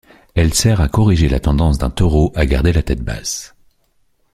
[0.33, 3.53] Elle sert à corriger la tendance d'un taureau à garder la tête basse.